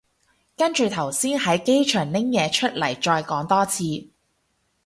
[0.57, 4.09] 跟住頭先喺機場拎嘢出嚟再講多次